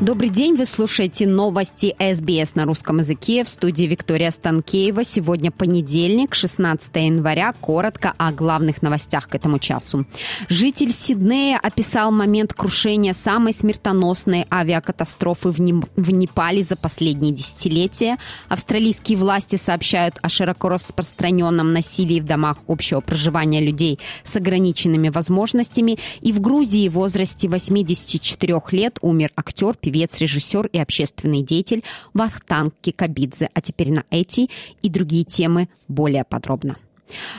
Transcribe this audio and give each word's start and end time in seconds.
Добрый 0.00 0.28
день, 0.28 0.54
вы 0.54 0.64
слушаете 0.64 1.26
новости 1.26 1.92
СБС 1.98 2.54
на 2.54 2.66
русском 2.66 2.98
языке 2.98 3.42
в 3.42 3.48
студии 3.48 3.82
Виктория 3.82 4.30
Станкеева. 4.30 5.02
Сегодня 5.02 5.50
понедельник, 5.50 6.36
16 6.36 6.88
января. 6.94 7.52
Коротко 7.60 8.14
о 8.16 8.30
главных 8.30 8.80
новостях 8.80 9.28
к 9.28 9.34
этому 9.34 9.58
часу. 9.58 10.06
Житель 10.48 10.92
Сиднея 10.92 11.58
описал 11.58 12.12
момент 12.12 12.52
крушения 12.52 13.12
самой 13.12 13.52
смертоносной 13.52 14.46
авиакатастрофы 14.48 15.48
в, 15.50 15.58
Неп- 15.58 15.88
в 15.96 16.12
Непале 16.12 16.62
за 16.62 16.76
последние 16.76 17.32
десятилетия. 17.32 18.18
Австралийские 18.48 19.18
власти 19.18 19.56
сообщают 19.56 20.14
о 20.22 20.28
широко 20.28 20.68
распространенном 20.68 21.72
насилии 21.72 22.20
в 22.20 22.24
домах 22.24 22.58
общего 22.68 23.00
проживания 23.00 23.60
людей 23.60 23.98
с 24.22 24.36
ограниченными 24.36 25.08
возможностями. 25.08 25.98
И 26.20 26.30
в 26.30 26.40
Грузии 26.40 26.88
в 26.88 26.92
возрасте 26.92 27.48
84 27.48 28.60
лет 28.70 28.98
умер 29.02 29.32
актер, 29.34 29.74
певец, 29.88 30.18
режиссер 30.18 30.66
и 30.66 30.78
общественный 30.78 31.42
деятель 31.42 31.82
Вахтанг 32.12 32.74
Кикабидзе. 32.82 33.48
А 33.54 33.60
теперь 33.62 33.90
на 33.90 34.04
эти 34.10 34.50
и 34.82 34.90
другие 34.90 35.24
темы 35.24 35.68
более 35.88 36.24
подробно. 36.24 36.76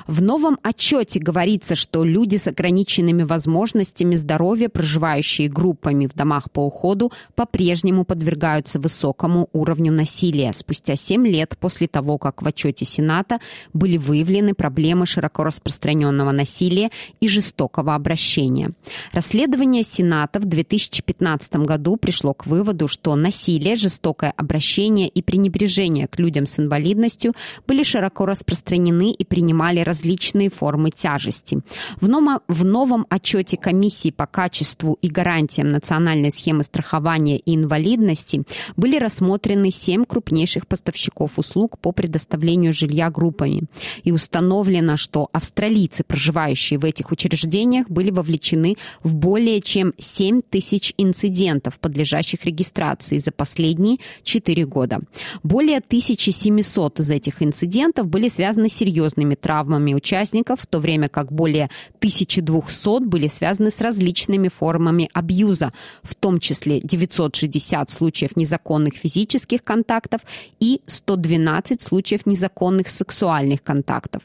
В 0.07 0.21
новом 0.21 0.57
отчете 0.63 1.19
говорится, 1.19 1.75
что 1.75 2.03
люди 2.03 2.37
с 2.37 2.47
ограниченными 2.47 3.23
возможностями 3.23 4.15
здоровья, 4.15 4.69
проживающие 4.69 5.49
группами 5.49 6.07
в 6.07 6.13
домах 6.13 6.51
по 6.51 6.65
уходу, 6.65 7.11
по-прежнему 7.35 8.05
подвергаются 8.05 8.79
высокому 8.79 9.49
уровню 9.53 9.91
насилия. 9.91 10.53
Спустя 10.53 10.95
7 10.95 11.27
лет 11.27 11.57
после 11.59 11.87
того, 11.87 12.17
как 12.17 12.41
в 12.41 12.47
отчете 12.47 12.85
Сената 12.85 13.39
были 13.73 13.97
выявлены 13.97 14.53
проблемы 14.53 15.05
широко 15.05 15.43
распространенного 15.43 16.31
насилия 16.31 16.89
и 17.19 17.27
жестокого 17.27 17.95
обращения. 17.95 18.71
Расследование 19.11 19.83
Сената 19.83 20.39
в 20.39 20.45
2015 20.45 21.55
году 21.57 21.97
пришло 21.97 22.33
к 22.33 22.45
выводу, 22.45 22.87
что 22.87 23.15
насилие, 23.15 23.75
жестокое 23.75 24.33
обращение 24.35 25.07
и 25.07 25.21
пренебрежение 25.21 26.07
к 26.07 26.19
людям 26.19 26.45
с 26.45 26.59
инвалидностью 26.59 27.33
были 27.67 27.83
широко 27.83 28.25
распространены 28.25 29.11
и 29.11 29.25
принимали 29.59 29.81
различные 29.81 30.49
формы 30.49 30.89
тяжести. 30.89 31.59
В, 31.99 32.07
новом, 32.07 32.39
в 32.47 32.65
новом 32.65 33.05
отчете 33.09 33.57
комиссии 33.57 34.11
по 34.11 34.25
качеству 34.25 34.97
и 35.01 35.09
гарантиям 35.09 35.67
национальной 35.67 36.31
схемы 36.31 36.63
страхования 36.63 37.37
и 37.37 37.55
инвалидности 37.55 38.43
были 38.77 38.97
рассмотрены 38.97 39.71
семь 39.71 40.05
крупнейших 40.05 40.65
поставщиков 40.65 41.37
услуг 41.37 41.77
по 41.79 41.91
предоставлению 41.91 42.71
жилья 42.71 43.09
группами. 43.09 43.63
И 44.05 44.13
установлено, 44.13 44.95
что 44.97 45.27
австралийцы, 45.33 46.03
проживающие 46.03 46.79
в 46.79 46.85
этих 46.85 47.11
учреждениях, 47.11 47.89
были 47.89 48.11
вовлечены 48.11 48.77
в 49.03 49.13
более 49.13 49.61
чем 49.61 49.93
7 49.97 50.41
тысяч 50.49 50.93
инцидентов, 50.97 51.79
подлежащих 51.79 52.45
регистрации 52.45 53.17
за 53.17 53.31
последние 53.31 53.97
4 54.23 54.65
года. 54.65 54.99
Более 55.43 55.79
1700 55.79 56.99
из 57.01 57.11
этих 57.11 57.43
инцидентов 57.43 58.07
были 58.07 58.29
связаны 58.29 58.69
с 58.69 58.73
серьезными 58.73 59.35
травмами 59.35 59.48
участников, 59.95 60.61
в 60.61 60.67
то 60.67 60.79
время 60.79 61.09
как 61.09 61.31
более 61.31 61.69
1200 61.97 63.05
были 63.05 63.27
связаны 63.27 63.71
с 63.71 63.81
различными 63.81 64.49
формами 64.49 65.09
абьюза, 65.13 65.73
в 66.03 66.15
том 66.15 66.39
числе 66.39 66.79
960 66.81 67.89
случаев 67.89 68.35
незаконных 68.35 68.95
физических 68.95 69.63
контактов 69.63 70.21
и 70.59 70.81
112 70.85 71.81
случаев 71.81 72.25
незаконных 72.25 72.87
сексуальных 72.87 73.63
контактов. 73.63 74.23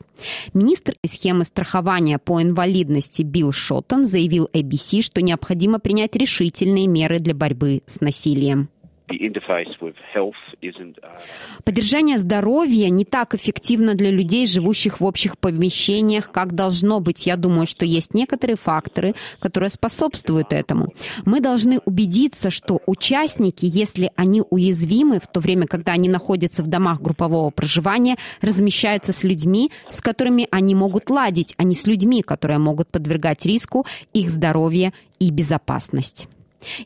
Министр 0.52 0.95
схемы 1.05 1.45
страхования 1.45 2.18
по 2.18 2.42
инвалидности 2.42 3.23
Билл 3.23 3.52
Шоттон 3.52 4.06
заявил 4.06 4.48
ABC, 4.52 5.02
что 5.02 5.23
необходимо 5.23 5.79
принять 5.79 6.17
решительные 6.17 6.86
меры 6.86 7.18
для 7.18 7.35
борьбы 7.35 7.83
с 7.86 8.01
насилием. 8.01 8.68
Поддержание 11.65 12.17
здоровья 12.17 12.89
не 12.89 13.05
так 13.05 13.35
эффективно 13.35 13.95
для 13.95 14.11
людей, 14.11 14.47
живущих 14.47 15.01
в 15.01 15.05
общих 15.05 15.39
помещениях, 15.39 16.31
как 16.31 16.55
должно 16.55 17.01
быть. 17.01 17.27
Я 17.27 17.37
думаю, 17.37 17.67
что 17.67 17.85
есть 17.85 18.15
некоторые 18.15 18.57
факторы, 18.57 19.15
которые 19.41 19.69
способствуют 19.69 20.55
этому. 20.55 20.89
Мы 21.27 21.41
должны 21.41 21.81
убедиться, 21.85 22.51
что 22.51 22.81
участники, 22.87 23.67
если 23.67 24.11
они 24.17 24.42
уязвимы, 24.48 25.21
в 25.21 25.27
то 25.27 25.41
время, 25.41 25.67
когда 25.67 25.92
они 25.92 26.09
находятся 26.09 26.63
в 26.63 26.67
домах 26.67 27.03
группового 27.03 27.51
проживания, 27.51 28.17
размещаются 28.41 29.13
с 29.13 29.23
людьми, 29.23 29.71
с 29.91 30.01
которыми 30.01 30.48
они 30.51 30.75
могут 30.75 31.11
ладить, 31.11 31.55
а 31.59 31.65
не 31.65 31.75
с 31.75 31.86
людьми, 31.86 32.23
которые 32.23 32.59
могут 32.59 32.89
подвергать 32.89 33.45
риску 33.45 33.85
их 34.15 34.31
здоровье 34.31 34.95
и 35.19 35.31
безопасность. 35.31 36.29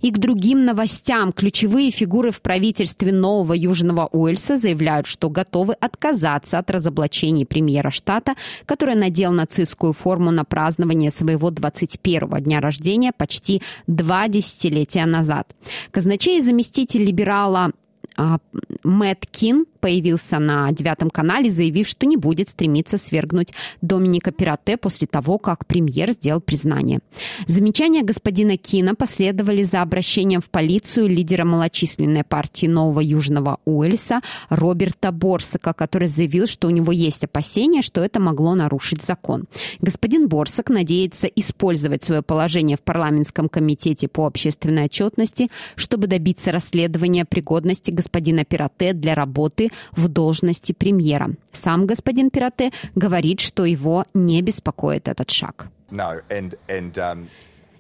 И 0.00 0.10
к 0.10 0.18
другим 0.18 0.64
новостям. 0.64 1.32
Ключевые 1.32 1.90
фигуры 1.90 2.30
в 2.30 2.40
правительстве 2.40 3.12
Нового 3.12 3.52
Южного 3.52 4.08
Уэльса 4.12 4.56
заявляют, 4.56 5.06
что 5.06 5.30
готовы 5.30 5.74
отказаться 5.74 6.58
от 6.58 6.70
разоблачений 6.70 7.46
премьера 7.46 7.90
штата, 7.90 8.34
который 8.66 8.94
надел 8.94 9.32
нацистскую 9.32 9.92
форму 9.92 10.30
на 10.30 10.44
празднование 10.44 11.10
своего 11.10 11.50
21-го 11.50 12.38
дня 12.38 12.60
рождения 12.60 13.12
почти 13.16 13.62
два 13.86 14.28
десятилетия 14.28 15.06
назад. 15.06 15.54
Казначей 15.90 16.38
и 16.38 16.42
заместитель 16.42 17.04
либерала 17.04 17.72
а, 18.16 18.38
Мэтт 18.82 19.26
Кин 19.30 19.66
появился 19.78 20.38
на 20.38 20.70
девятом 20.72 21.10
канале, 21.10 21.50
заявив, 21.50 21.88
что 21.88 22.06
не 22.06 22.16
будет 22.16 22.48
стремиться 22.48 22.98
свергнуть 22.98 23.52
Доминика 23.80 24.32
Пирате 24.32 24.76
после 24.76 25.06
того, 25.06 25.38
как 25.38 25.66
премьер 25.66 26.12
сделал 26.12 26.40
признание. 26.40 27.00
Замечания 27.46 28.02
господина 28.02 28.56
Кина 28.56 28.94
последовали 28.94 29.62
за 29.62 29.82
обращением 29.82 30.40
в 30.40 30.50
полицию 30.50 31.08
лидера 31.08 31.44
малочисленной 31.44 32.24
партии 32.24 32.66
Нового 32.66 33.00
Южного 33.00 33.58
Уэльса 33.64 34.20
Роберта 34.48 35.12
Борсака, 35.12 35.72
который 35.72 36.08
заявил, 36.08 36.46
что 36.46 36.68
у 36.68 36.70
него 36.70 36.92
есть 36.92 37.24
опасения, 37.24 37.82
что 37.82 38.02
это 38.02 38.20
могло 38.20 38.54
нарушить 38.54 39.02
закон. 39.02 39.44
Господин 39.80 40.28
Борсак 40.28 40.70
надеется 40.70 41.26
использовать 41.26 42.04
свое 42.04 42.22
положение 42.22 42.76
в 42.76 42.82
парламентском 42.82 43.48
комитете 43.48 44.08
по 44.08 44.26
общественной 44.26 44.84
отчетности, 44.84 45.50
чтобы 45.76 46.06
добиться 46.06 46.52
расследования 46.52 47.24
пригодности 47.24 47.90
господина 47.90 48.44
Пирате 48.44 48.92
для 48.92 49.14
работы 49.14 49.67
в 49.92 50.08
должности 50.08 50.72
премьера. 50.72 51.30
Сам 51.52 51.86
господин 51.86 52.30
Пирате 52.30 52.70
говорит, 52.94 53.40
что 53.40 53.64
его 53.64 54.04
не 54.14 54.42
беспокоит 54.42 55.08
этот 55.08 55.30
шаг. 55.30 55.68
No, 55.90 56.20
and, 56.28 56.58
and, 56.68 56.92
um... 56.94 57.26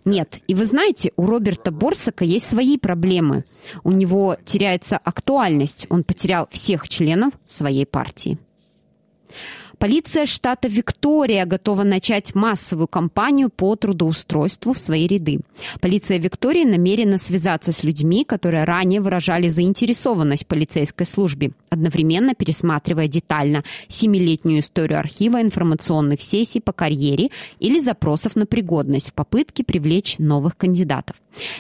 Нет. 0.04 0.40
И 0.46 0.54
вы 0.54 0.64
знаете, 0.64 1.12
у 1.16 1.26
Роберта 1.26 1.70
Борсака 1.70 2.24
есть 2.24 2.48
свои 2.48 2.78
проблемы. 2.78 3.44
У 3.84 3.90
него 3.90 4.36
теряется 4.44 4.96
актуальность. 4.96 5.86
Он 5.90 6.02
потерял 6.02 6.48
всех 6.50 6.88
членов 6.88 7.34
своей 7.46 7.84
партии. 7.84 8.38
Полиция 9.78 10.26
штата 10.26 10.66
Виктория 10.66 11.46
готова 11.46 11.84
начать 11.84 12.34
массовую 12.34 12.88
кампанию 12.88 13.48
по 13.48 13.76
трудоустройству 13.76 14.72
в 14.72 14.78
свои 14.78 15.06
ряды. 15.06 15.38
Полиция 15.80 16.18
Виктории 16.18 16.64
намерена 16.64 17.16
связаться 17.16 17.70
с 17.70 17.84
людьми, 17.84 18.24
которые 18.24 18.64
ранее 18.64 19.00
выражали 19.00 19.46
заинтересованность 19.46 20.48
полицейской 20.48 21.06
службе, 21.06 21.52
одновременно 21.70 22.34
пересматривая 22.34 23.06
детально 23.06 23.62
семилетнюю 23.86 24.60
историю 24.60 24.98
архива 24.98 25.40
информационных 25.40 26.22
сессий 26.22 26.60
по 26.60 26.72
карьере 26.72 27.30
или 27.60 27.78
запросов 27.78 28.34
на 28.34 28.46
пригодность 28.46 29.10
в 29.10 29.12
попытке 29.12 29.62
привлечь 29.62 30.18
новых 30.18 30.56
кандидатов. 30.56 31.14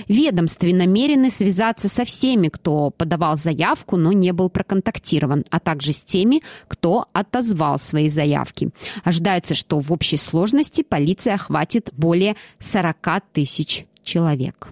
Ведомстве 0.08 0.74
намерены 0.74 1.30
связаться 1.30 1.88
со 1.88 2.04
всеми, 2.04 2.48
кто 2.48 2.90
подавал 2.90 3.36
заявку, 3.36 3.96
но 3.96 4.12
не 4.12 4.32
был 4.32 4.50
проконтактирован, 4.50 5.44
а 5.50 5.60
также 5.60 5.92
с 5.92 6.02
теми, 6.02 6.42
кто 6.66 7.06
отозвал 7.12 7.78
свои 7.78 8.08
заявки. 8.08 8.70
Ожидается, 9.04 9.54
что 9.54 9.80
в 9.80 9.92
общей 9.92 10.16
сложности 10.16 10.82
полиция 10.82 11.34
охватит 11.34 11.90
более 11.92 12.36
40 12.60 12.96
тысяч 13.32 13.86
человек. 14.02 14.68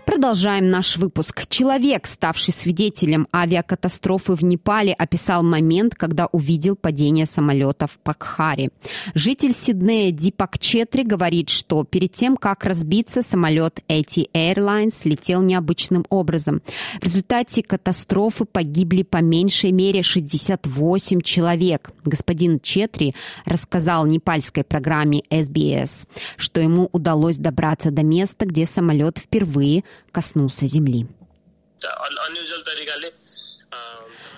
Продолжаем 0.00 0.70
наш 0.70 0.96
выпуск. 0.96 1.46
Человек, 1.48 2.06
ставший 2.06 2.52
свидетелем 2.54 3.28
авиакатастрофы 3.34 4.34
в 4.34 4.42
Непале, 4.42 4.92
описал 4.92 5.42
момент, 5.42 5.94
когда 5.94 6.26
увидел 6.26 6.76
падение 6.76 7.26
самолета 7.26 7.86
в 7.86 7.98
Пакхаре. 7.98 8.70
Житель 9.14 9.52
Сиднея 9.52 10.12
Дипак 10.12 10.58
Четри 10.58 11.04
говорит, 11.04 11.48
что 11.48 11.84
перед 11.84 12.12
тем, 12.12 12.36
как 12.36 12.64
разбиться, 12.64 13.22
самолет 13.22 13.80
AT 13.88 14.30
Airlines 14.32 15.02
летел 15.04 15.42
необычным 15.42 16.04
образом. 16.08 16.62
В 17.00 17.04
результате 17.04 17.62
катастрофы 17.62 18.44
погибли 18.44 19.02
по 19.02 19.18
меньшей 19.18 19.72
мере 19.72 20.02
68 20.02 21.20
человек. 21.20 21.90
Господин 22.04 22.60
Четри 22.60 23.14
рассказал 23.44 24.06
непальской 24.06 24.64
программе 24.64 25.22
SBS, 25.30 26.06
что 26.36 26.60
ему 26.60 26.88
удалось 26.92 27.36
добраться 27.36 27.90
до 27.90 28.02
места, 28.02 28.46
где 28.46 28.66
самолет 28.66 29.18
впервые 29.18 29.84
коснулся 30.12 30.66
земли. 30.66 31.06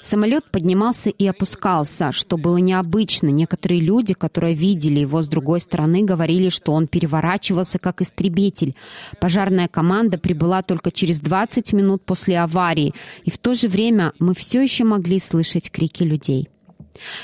Самолет 0.02 0.44
поднимался 0.50 1.10
и 1.10 1.26
опускался, 1.26 2.10
что 2.10 2.36
было 2.36 2.56
необычно. 2.56 3.28
Некоторые 3.28 3.80
люди, 3.80 4.14
которые 4.14 4.54
видели 4.54 4.98
его 4.98 5.22
с 5.22 5.28
другой 5.28 5.60
стороны, 5.60 6.02
говорили, 6.02 6.48
что 6.48 6.72
он 6.72 6.88
переворачивался 6.88 7.78
как 7.78 8.02
истребитель. 8.02 8.74
Пожарная 9.20 9.68
команда 9.68 10.18
прибыла 10.18 10.62
только 10.62 10.90
через 10.90 11.20
20 11.20 11.72
минут 11.72 12.04
после 12.04 12.40
аварии, 12.40 12.94
и 13.24 13.30
в 13.30 13.38
то 13.38 13.54
же 13.54 13.68
время 13.68 14.12
мы 14.18 14.34
все 14.34 14.60
еще 14.60 14.82
могли 14.82 15.20
слышать 15.20 15.70
крики 15.70 16.02
людей. 16.02 16.48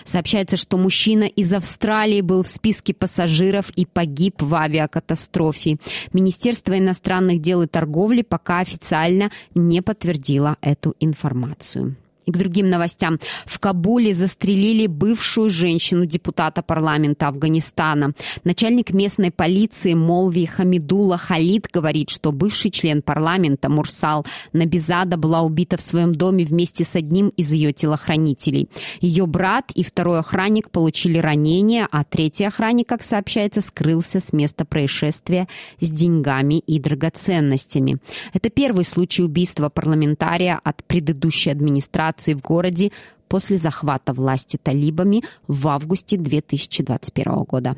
Сообщается, 0.05 0.57
что 0.57 0.77
мужчина 0.77 1.25
из 1.25 1.53
Австралии 1.53 2.21
был 2.21 2.43
в 2.43 2.49
списке 2.49 2.95
пассажиров 2.95 3.71
и 3.71 3.87
погиб 3.87 4.43
в 4.43 4.55
авиакатастрофе. 4.55 5.79
Министерство 6.13 6.79
иностранных 6.79 7.41
дел 7.41 7.63
и 7.63 7.67
торговли 7.67 8.23
пока 8.23 8.61
официально 8.61 9.31
не 9.55 9.83
подтвердило 9.83 10.57
эту 10.61 10.95
информацию. 11.01 11.97
И 12.29 12.31
к 12.31 12.37
другим 12.37 12.69
новостям. 12.69 13.19
В 13.47 13.59
Кабуле 13.59 14.13
застрелили 14.13 14.87
бывшую 14.87 15.49
женщину 15.49 16.05
депутата 16.05 16.61
парламента 16.61 17.29
Афганистана. 17.29 18.13
Начальник 18.45 18.93
местной 18.93 19.31
полиции 19.31 19.95
Молви 19.95 20.45
Хамидула 20.45 21.17
Халид 21.17 21.69
говорит, 21.73 22.11
что 22.11 22.31
бывший 22.31 22.71
член 22.71 23.01
парламента 23.01 23.71
Мурсал 23.71 24.27
Набизада 24.53 25.17
была 25.17 25.41
убита 25.41 25.79
в 25.79 25.81
своем 25.81 26.15
доме 26.15 26.45
вместе 26.45 26.85
с 26.85 26.97
одним 26.97 27.31
из 27.31 27.51
ее 27.51 27.73
телохранителей. 27.73 28.69
Ее 29.01 29.27
брат 29.27 29.73
и 29.75 29.83
второй 29.83 30.19
охранник 30.19 30.71
получили 30.71 31.17
ранения, 31.17 31.89
а 31.91 32.05
третий 32.05 32.45
охранник, 32.45 32.91
как 32.91 33.03
сообщается, 33.03 33.63
скрылся 33.63 34.21
с 34.21 34.35
места 34.35 34.67
происшествия 34.67 35.49
с 35.81 35.91
деньгами 35.91 36.59
и 36.59 36.79
драгоценностями. 36.79 37.97
Это 38.35 38.51
первый 38.51 38.85
случай 38.85 39.23
убийства 39.23 39.71
парламентария 39.71 40.61
от 40.63 40.85
предыдущей 40.85 41.49
администрации 41.49 42.18
ситуации 42.19 42.35
в 42.35 42.41
городе 42.41 42.91
после 43.29 43.57
захвата 43.57 44.13
власти 44.13 44.59
талибами 44.63 45.23
в 45.49 45.69
августе 45.69 46.17
2021 46.17 47.45
года. 47.45 47.77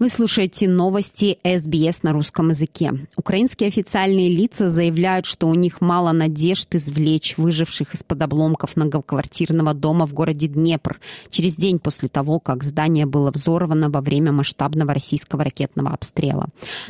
Вы 0.00 0.08
слушаете 0.08 0.66
новости 0.66 1.36
СБС 1.44 2.04
на 2.04 2.12
русском 2.12 2.48
языке. 2.48 3.06
Украинские 3.16 3.68
официальные 3.68 4.30
лица 4.30 4.70
заявляют, 4.70 5.26
что 5.26 5.46
у 5.46 5.52
них 5.52 5.82
мало 5.82 6.12
надежд 6.12 6.74
извлечь 6.74 7.36
выживших 7.36 7.92
из-под 7.92 8.22
обломков 8.22 8.76
многоквартирного 8.76 9.74
дома 9.74 10.06
в 10.06 10.14
городе 10.14 10.46
Днепр 10.46 10.98
через 11.28 11.54
день 11.56 11.78
после 11.78 12.08
того, 12.08 12.40
как 12.40 12.64
здание 12.64 13.04
было 13.04 13.30
взорвано 13.30 13.90
во 13.90 14.00
время 14.00 14.32
масштабного 14.32 14.94
российского 14.94 15.44
ракетного 15.44 15.90
обстрела. 15.90 16.46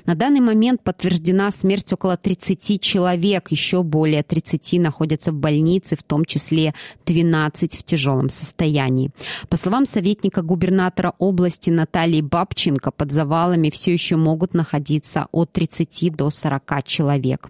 На 0.07 0.15
данный 0.15 0.41
момент 0.41 0.81
подтверждена 0.85 1.51
смерть 1.51 1.93
около 1.93 2.17
30 2.17 2.81
человек, 2.81 3.51
еще 3.51 3.83
более 3.83 4.23
30 4.23 4.79
находятся 4.79 5.33
в 5.33 5.35
больнице, 5.35 5.97
в 5.97 6.05
том 6.05 6.25
числе 6.25 6.75
12 7.07 7.77
в 7.77 7.83
тяжелом 7.83 8.31
состоянии. 8.31 9.11
По 9.49 9.57
словам 9.57 9.85
советника 9.85 10.43
губернатора 10.43 11.15
области 11.19 11.71
Натальи 11.71 12.21
Бабченко, 12.21 12.93
под 13.01 13.13
завалами 13.13 13.71
все 13.71 13.95
еще 13.95 14.17
могут 14.17 14.53
находиться 14.53 15.27
от 15.33 15.51
30 15.53 16.15
до 16.15 16.29
40 16.29 16.85
человек. 16.85 17.49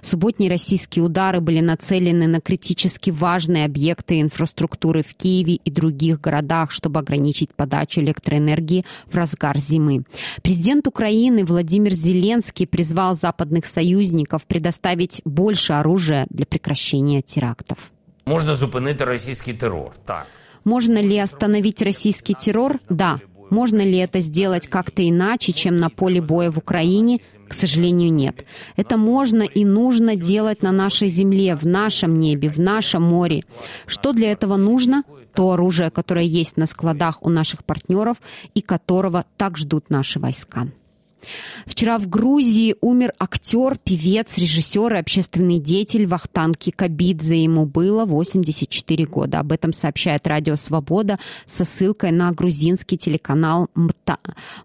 Субботние 0.00 0.50
российские 0.50 1.04
удары 1.04 1.40
были 1.40 1.60
нацелены 1.60 2.26
на 2.26 2.40
критически 2.40 3.10
важные 3.10 3.64
объекты 3.64 4.20
инфраструктуры 4.20 5.04
в 5.04 5.14
Киеве 5.14 5.54
и 5.54 5.70
других 5.70 6.20
городах, 6.20 6.72
чтобы 6.72 6.98
ограничить 6.98 7.54
подачу 7.54 8.00
электроэнергии 8.00 8.84
в 9.06 9.14
разгар 9.14 9.56
зимы. 9.58 10.02
Президент 10.42 10.88
Украины 10.88 11.44
Владимир 11.44 11.92
Зеленский 11.92 12.66
призвал 12.66 13.14
западных 13.14 13.66
союзников 13.66 14.46
предоставить 14.48 15.22
больше 15.24 15.74
оружия 15.74 16.26
для 16.28 16.44
прекращения 16.44 17.22
терактов. 17.22 17.92
Можно 18.24 18.52
зупинить 18.52 19.00
российский 19.00 19.52
террор. 19.52 19.92
Так. 20.04 20.26
Можно 20.64 20.98
ли 20.98 21.16
остановить 21.18 21.82
российский 21.82 22.34
террор? 22.34 22.80
Да. 22.88 23.20
Можно 23.50 23.82
ли 23.82 23.98
это 23.98 24.20
сделать 24.20 24.68
как-то 24.68 25.08
иначе, 25.08 25.52
чем 25.52 25.78
на 25.78 25.90
поле 25.90 26.20
боя 26.20 26.50
в 26.50 26.58
Украине? 26.58 27.20
К 27.48 27.54
сожалению, 27.54 28.12
нет. 28.12 28.44
Это 28.76 28.96
можно 28.96 29.42
и 29.42 29.64
нужно 29.64 30.16
делать 30.16 30.62
на 30.62 30.72
нашей 30.72 31.08
земле, 31.08 31.56
в 31.56 31.64
нашем 31.64 32.18
небе, 32.18 32.48
в 32.50 32.58
нашем 32.58 33.02
море. 33.02 33.42
Что 33.86 34.12
для 34.12 34.32
этого 34.32 34.56
нужно? 34.56 35.02
То 35.34 35.52
оружие, 35.52 35.90
которое 35.90 36.24
есть 36.24 36.56
на 36.56 36.66
складах 36.66 37.22
у 37.22 37.30
наших 37.30 37.64
партнеров 37.64 38.16
и 38.54 38.60
которого 38.60 39.24
так 39.36 39.56
ждут 39.56 39.88
наши 39.88 40.18
войска. 40.18 40.68
Вчера 41.66 41.98
в 41.98 42.08
Грузии 42.08 42.76
умер 42.80 43.12
актер, 43.18 43.78
певец, 43.82 44.38
режиссер 44.38 44.94
и 44.94 44.98
общественный 44.98 45.58
деятель 45.58 46.06
Вахтан 46.06 46.54
Кикабидзе. 46.54 47.42
Ему 47.42 47.66
было 47.66 48.04
84 48.04 49.04
года. 49.06 49.40
Об 49.40 49.52
этом 49.52 49.72
сообщает 49.72 50.26
Радио 50.26 50.56
Свобода 50.56 51.18
со 51.44 51.64
ссылкой 51.64 52.12
на 52.12 52.32
грузинский 52.32 52.96
телеканал 52.96 53.68
Мта... 53.74 54.18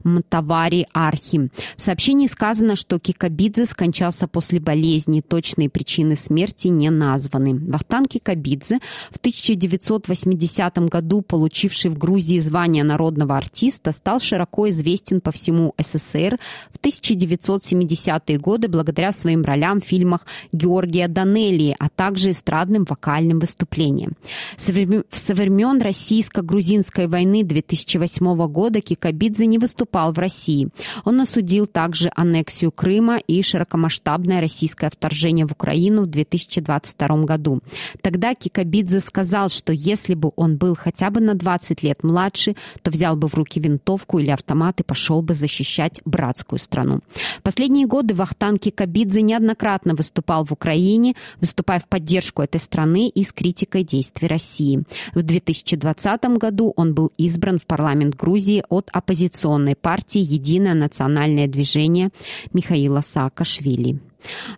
Мтавари 0.03 0.87
Архи. 0.93 1.49
В 1.75 1.81
сообщении 1.81 2.27
сказано, 2.27 2.75
что 2.75 2.99
Кикабидзе 2.99 3.65
скончался 3.65 4.27
после 4.27 4.59
болезни. 4.59 5.21
Точные 5.21 5.69
причины 5.69 6.15
смерти 6.15 6.67
не 6.69 6.89
названы. 6.89 7.55
Вахтан 7.55 8.05
Кикабидзе 8.05 8.79
в 9.11 9.17
1980 9.17 10.77
году, 10.89 11.21
получивший 11.21 11.91
в 11.91 11.97
Грузии 11.97 12.39
звание 12.39 12.83
народного 12.83 13.35
артиста, 13.37 13.91
стал 13.91 14.19
широко 14.19 14.69
известен 14.69 15.21
по 15.21 15.31
всему 15.31 15.73
СССР 15.77 16.39
в 16.71 16.79
1970-е 16.83 18.37
годы 18.37 18.67
благодаря 18.67 19.11
своим 19.11 19.43
ролям 19.43 19.81
в 19.81 19.85
фильмах 19.85 20.21
Георгия 20.51 21.07
Данелии, 21.07 21.75
а 21.79 21.89
также 21.89 22.31
эстрадным 22.31 22.85
вокальным 22.85 23.39
выступлениям. 23.39 24.13
Со 24.57 24.71
времен 24.71 25.81
российско-грузинской 25.81 27.07
войны 27.07 27.43
2008 27.43 28.47
года 28.47 28.81
Кикабидзе 28.81 29.45
не 29.45 29.57
выступал 29.57 30.11
в 30.13 30.19
России. 30.19 30.69
Он 31.05 31.21
осудил 31.21 31.67
также 31.67 32.11
аннексию 32.15 32.71
Крыма 32.71 33.17
и 33.17 33.41
широкомасштабное 33.41 34.41
российское 34.41 34.89
вторжение 34.89 35.45
в 35.45 35.51
Украину 35.51 36.03
в 36.03 36.07
2022 36.07 37.23
году. 37.25 37.61
Тогда 38.01 38.35
Кикабидзе 38.35 38.99
сказал, 38.99 39.49
что 39.49 39.73
если 39.73 40.13
бы 40.13 40.31
он 40.35 40.57
был 40.57 40.75
хотя 40.75 41.09
бы 41.09 41.19
на 41.19 41.35
20 41.35 41.83
лет 41.83 42.03
младше, 42.03 42.55
то 42.81 42.91
взял 42.91 43.15
бы 43.15 43.27
в 43.27 43.35
руки 43.35 43.59
винтовку 43.59 44.19
или 44.19 44.29
автомат 44.29 44.79
и 44.79 44.83
пошел 44.83 45.21
бы 45.21 45.33
защищать 45.33 46.01
брат 46.05 46.32
братскую 46.33 46.59
страну. 46.59 47.01
Последние 47.43 47.85
годы 47.85 48.15
Вахтан 48.15 48.57
Кикабидзе 48.57 49.21
неоднократно 49.21 49.93
выступал 49.93 50.45
в 50.45 50.51
Украине, 50.51 51.13
выступая 51.39 51.79
в 51.79 51.87
поддержку 51.87 52.41
этой 52.41 52.59
страны 52.59 53.07
и 53.07 53.23
с 53.23 53.31
критикой 53.31 53.83
действий 53.83 54.27
России. 54.27 54.83
В 55.13 55.21
2020 55.21 56.25
году 56.39 56.73
он 56.75 56.93
был 56.95 57.11
избран 57.17 57.59
в 57.59 57.65
парламент 57.65 58.15
Грузии 58.15 58.63
от 58.69 58.89
оппозиционной 58.91 59.75
партии 59.75 60.21
«Единое 60.21 60.73
национальное 60.73 61.47
движение» 61.47 62.09
Михаила 62.51 63.01
Саакашвили. 63.01 63.99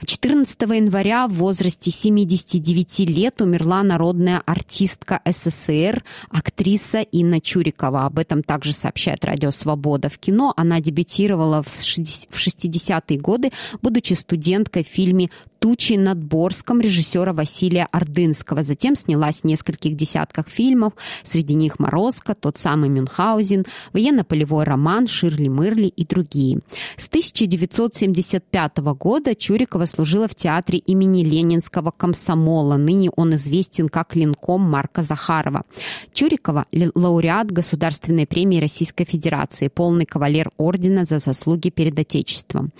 14 0.05 0.61
января 0.61 1.27
в 1.27 1.33
возрасте 1.33 1.91
79 1.91 2.99
лет 3.01 3.41
умерла 3.41 3.83
народная 3.83 4.41
артистка 4.45 5.21
СССР, 5.25 6.03
актриса 6.29 7.01
Инна 7.01 7.41
Чурикова. 7.41 8.05
Об 8.05 8.19
этом 8.19 8.43
также 8.43 8.73
сообщает 8.73 9.25
Радио 9.25 9.51
Свобода. 9.51 10.09
В 10.09 10.17
кино 10.17 10.53
она 10.55 10.79
дебютировала 10.81 11.63
в 11.63 11.79
60-е 11.79 13.19
годы, 13.19 13.51
будучи 13.81 14.13
студенткой 14.13 14.83
в 14.83 14.87
фильме 14.87 15.29
«Тучи 15.59 15.93
над 15.93 16.23
Борском» 16.23 16.79
режиссера 16.79 17.33
Василия 17.33 17.87
Ордынского. 17.91 18.61
Затем 18.61 18.95
снялась 18.95 19.41
в 19.41 19.45
нескольких 19.45 19.95
десятках 19.95 20.47
фильмов, 20.47 20.93
среди 21.23 21.55
них 21.55 21.79
«Морозко», 21.79 22.35
«Тот 22.35 22.57
самый 22.57 22.89
Мюнхгаузен», 22.89 23.65
«Военно-полевой 23.91 24.63
роман», 24.63 25.07
«Ширли 25.07 25.47
Мырли» 25.47 25.87
и 25.87 26.05
другие. 26.05 26.59
С 26.97 27.07
1975 27.07 28.77
года 28.77 29.33
Чурикова 29.33 29.54
Чурикова 29.55 29.85
служила 29.85 30.27
в 30.27 30.35
театре 30.35 30.79
имени 30.79 31.23
Ленинского 31.23 31.91
комсомола. 31.91 32.75
Ныне 32.75 33.09
он 33.15 33.35
известен 33.35 33.87
как 33.87 34.13
Линком 34.13 34.61
Марка 34.61 35.01
Захарова. 35.01 35.63
Чурикова– 36.13 36.65
лауреат 36.95 37.51
Государственной 37.51 38.27
премии 38.27 38.59
Российской 38.59 39.05
Федерации, 39.05 39.69
полный 39.69 40.05
кавалер 40.05 40.51
ордена 40.57 41.05
за 41.05 41.19
заслуги 41.19 41.69
перед 41.69 41.97
Отечеством. 41.97 42.73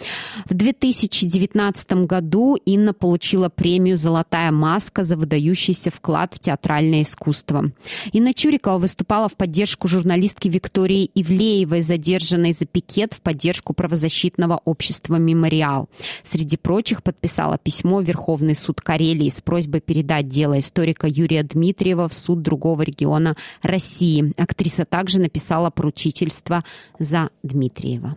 В 0.49 0.53
2019 0.53 1.93
году 2.05 2.57
Инна 2.65 2.93
получила 2.93 3.47
премию 3.47 3.95
«Золотая 3.95 4.51
маска» 4.51 5.05
за 5.05 5.15
выдающийся 5.15 5.91
вклад 5.91 6.33
в 6.33 6.39
театральное 6.39 7.03
искусство. 7.03 7.71
Инна 8.11 8.33
Чурикова 8.33 8.79
выступала 8.79 9.29
в 9.29 9.37
поддержку 9.37 9.87
журналистки 9.87 10.49
Виктории 10.49 11.09
Ивлеевой, 11.15 11.81
задержанной 11.83 12.51
за 12.51 12.65
пикет 12.65 13.13
в 13.13 13.21
поддержку 13.21 13.73
правозащитного 13.73 14.59
общества 14.65 15.15
«Мемориал». 15.15 15.87
Среди 16.21 16.57
прочих 16.65 17.03
подписала 17.03 17.59
письмо 17.59 17.99
в 17.99 18.05
Верховный 18.05 18.55
суд 18.55 18.81
Карелии 18.81 19.29
с 19.29 19.39
просьбой 19.39 19.81
передать 19.81 20.29
дело 20.29 20.57
историка 20.57 21.05
Юрия 21.05 21.43
Дмитриева 21.43 22.09
в 22.09 22.15
суд 22.15 22.41
другого 22.41 22.81
региона 22.81 23.35
России. 23.61 24.33
Актриса 24.35 24.83
также 24.83 25.21
написала 25.21 25.69
поручительство 25.69 26.63
за 26.97 27.29
Дмитриева. 27.43 28.15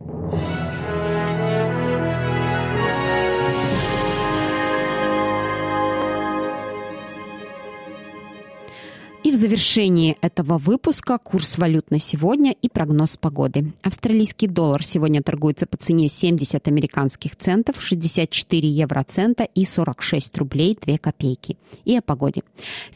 И 0.00 0.65
в 9.36 9.38
завершении 9.38 10.16
этого 10.22 10.56
выпуска 10.56 11.18
курс 11.18 11.58
валют 11.58 11.90
на 11.90 11.98
сегодня 11.98 12.52
и 12.52 12.70
прогноз 12.70 13.18
погоды. 13.18 13.74
Австралийский 13.82 14.46
доллар 14.46 14.82
сегодня 14.82 15.22
торгуется 15.22 15.66
по 15.66 15.76
цене 15.76 16.08
70 16.08 16.66
американских 16.66 17.36
центов, 17.36 17.82
64 17.82 18.66
евроцента 18.66 19.44
и 19.44 19.66
46 19.66 20.38
рублей 20.38 20.78
2 20.80 20.96
копейки. 20.96 21.58
И 21.84 21.94
о 21.98 22.00
погоде. 22.00 22.44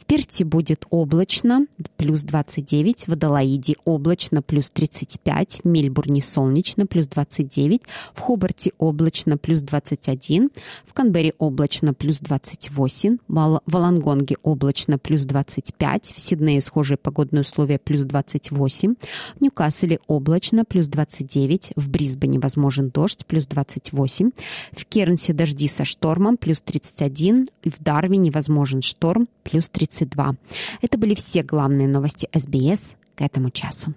В 0.00 0.06
Перте 0.06 0.46
будет 0.46 0.86
облачно, 0.88 1.66
плюс 1.98 2.22
29, 2.22 3.08
в 3.08 3.12
Адалаиде 3.12 3.76
облачно, 3.84 4.40
плюс 4.40 4.70
35, 4.70 5.60
в 5.62 5.68
Мельбурне 5.68 6.22
солнечно, 6.22 6.86
плюс 6.86 7.06
29, 7.06 7.82
в 8.14 8.20
Хобарте 8.20 8.72
облачно, 8.78 9.36
плюс 9.36 9.60
21, 9.60 10.48
в 10.86 10.94
Канберре 10.94 11.34
облачно, 11.36 11.92
плюс 11.92 12.18
28, 12.18 13.18
в 13.28 13.60
Волонгонге 13.66 14.36
облачно, 14.42 14.98
плюс 14.98 15.24
25, 15.24 16.14
в 16.16 16.29
Сиднее 16.30 16.60
схожие 16.60 16.96
погодные 16.96 17.40
условия 17.40 17.80
плюс 17.80 18.04
28, 18.04 18.94
в 19.34 19.40
Ньюкасселе 19.40 19.98
облачно 20.06 20.64
плюс 20.64 20.86
29, 20.86 21.72
в 21.74 21.90
Брисбене 21.90 22.38
возможен 22.38 22.88
дождь 22.88 23.26
плюс 23.26 23.48
28, 23.48 24.30
в 24.70 24.84
Кернсе 24.84 25.32
дожди 25.32 25.66
со 25.66 25.84
штормом 25.84 26.36
плюс 26.36 26.60
31, 26.60 27.48
и 27.64 27.68
в 27.68 27.80
Дарвине 27.80 28.30
возможен 28.30 28.80
шторм 28.80 29.26
плюс 29.42 29.68
32. 29.70 30.36
Это 30.82 30.98
были 30.98 31.16
все 31.16 31.42
главные 31.42 31.88
новости 31.88 32.28
СБС 32.32 32.92
к 33.16 33.22
этому 33.22 33.50
часу. 33.50 33.92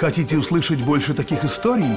Хотите 0.00 0.36
услышать 0.36 0.84
больше 0.84 1.14
таких 1.14 1.44
историй? 1.44 1.96